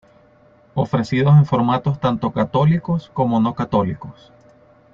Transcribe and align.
Ofrecidos 0.73 1.35
en 1.37 1.45
formatos 1.45 1.99
tanto 1.99 2.31
católicos 2.31 3.11
como 3.13 3.39
no 3.39 3.53
católicos. 3.53 4.31